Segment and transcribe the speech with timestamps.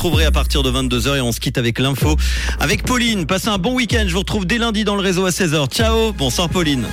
[0.00, 2.14] Trouverez à partir de 22h et on se quitte avec l'info.
[2.60, 4.04] Avec Pauline, passez un bon week-end.
[4.06, 5.68] Je vous retrouve dès lundi dans le réseau à 16h.
[5.72, 6.86] Ciao, bonsoir Pauline.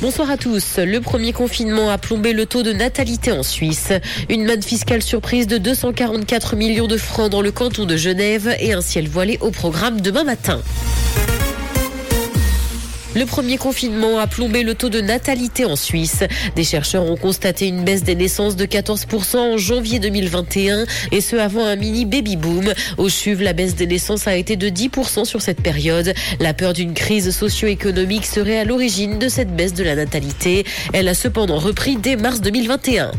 [0.00, 0.78] Bonsoir à tous.
[0.78, 3.92] Le premier confinement a plombé le taux de natalité en Suisse.
[4.28, 8.72] Une manne fiscale surprise de 244 millions de francs dans le canton de Genève et
[8.72, 10.62] un ciel voilé au programme demain matin.
[13.16, 16.22] Le premier confinement a plombé le taux de natalité en Suisse.
[16.54, 21.34] Des chercheurs ont constaté une baisse des naissances de 14% en janvier 2021 et ce
[21.34, 22.72] avant un mini baby boom.
[22.98, 26.14] Au CHUV, la baisse des naissances a été de 10% sur cette période.
[26.38, 30.64] La peur d'une crise socio-économique serait à l'origine de cette baisse de la natalité.
[30.92, 33.10] Elle a cependant repris dès mars 2021.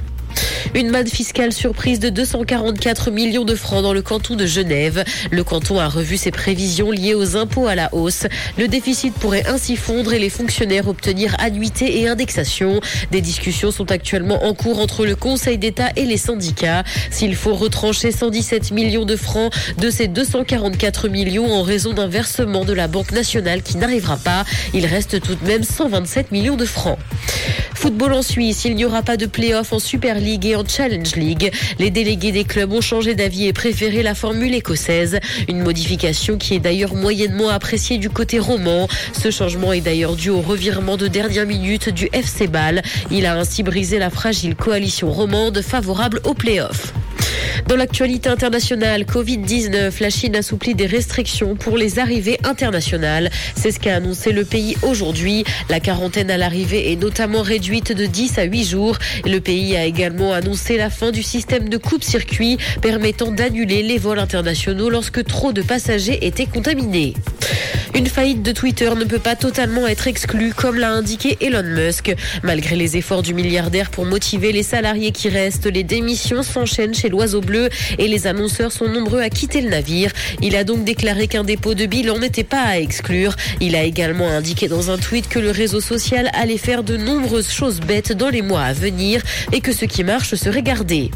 [0.75, 5.03] Une manne fiscale surprise de 244 millions de francs dans le canton de Genève.
[5.31, 8.25] Le canton a revu ses prévisions liées aux impôts à la hausse.
[8.57, 12.79] Le déficit pourrait ainsi fondre et les fonctionnaires obtenir annuité et indexation.
[13.11, 16.83] Des discussions sont actuellement en cours entre le Conseil d'État et les syndicats.
[17.09, 22.65] S'il faut retrancher 117 millions de francs de ces 244 millions en raison d'un versement
[22.65, 26.65] de la Banque nationale qui n'arrivera pas, il reste tout de même 127 millions de
[26.65, 26.97] francs.
[27.81, 31.15] Football en Suisse, il n'y aura pas de play-off en Super League et en Challenge
[31.15, 31.51] League.
[31.79, 35.19] Les délégués des clubs ont changé d'avis et préféré la formule écossaise.
[35.49, 38.87] Une modification qui est d'ailleurs moyennement appréciée du côté roman.
[39.13, 42.83] Ce changement est d'ailleurs dû au revirement de dernière minute du FC Bâle.
[43.09, 46.93] Il a ainsi brisé la fragile coalition romande favorable au play-off.
[47.67, 53.29] Dans l'actualité internationale, Covid-19, la Chine assouplit des restrictions pour les arrivées internationales.
[53.55, 55.43] C'est ce qu'a annoncé le pays aujourd'hui.
[55.69, 58.97] La quarantaine à l'arrivée est notamment réduite de 10 à 8 jours.
[59.25, 64.19] Le pays a également annoncé la fin du système de coupe-circuit permettant d'annuler les vols
[64.19, 67.13] internationaux lorsque trop de passagers étaient contaminés.
[67.93, 72.15] Une faillite de Twitter ne peut pas totalement être exclue, comme l'a indiqué Elon Musk.
[72.41, 77.09] Malgré les efforts du milliardaire pour motiver les salariés qui restent, les démissions s'enchaînent chez
[77.09, 77.67] l'oiseau bleu
[77.99, 80.11] et les annonceurs sont nombreux à quitter le navire.
[80.41, 83.35] Il a donc déclaré qu'un dépôt de bilan n'était pas à exclure.
[83.59, 87.51] Il a également indiqué dans un tweet que le réseau social allait faire de nombreuses
[87.51, 91.11] choses bêtes dans les mois à venir et que ce qui marche serait gardé.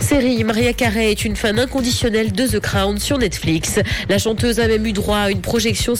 [0.00, 3.78] Série, Maria Carey est une fan inconditionnelle de The Crown sur Netflix.
[4.08, 5.94] La chanteuse a même eu droit à une projection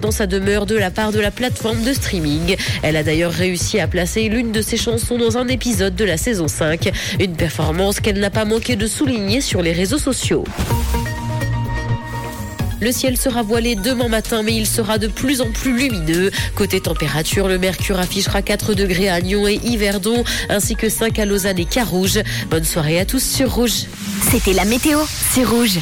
[0.00, 2.54] dans sa demeure de la part de la plateforme de streaming.
[2.84, 6.16] Elle a d'ailleurs réussi à placer l'une de ses chansons dans un épisode de la
[6.16, 6.92] saison 5.
[7.18, 10.44] Une performance qu'elle n'a pas manqué de souligner sur les réseaux sociaux.
[12.80, 16.30] Le ciel sera voilé demain matin, mais il sera de plus en plus lumineux.
[16.54, 21.24] Côté température, le mercure affichera 4 degrés à Nyon et Yverdon, ainsi que 5 à
[21.24, 22.20] Lausanne et Carouge.
[22.50, 23.86] Bonne soirée à tous sur Rouge.
[24.30, 25.00] C'était la météo,
[25.32, 25.80] c'est Rouge.